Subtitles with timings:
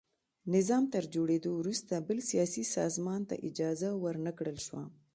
[0.55, 4.83] نظام تر جوړېدو وروسته بل سیاسي سازمان ته اجازه ور نه کړل شوه.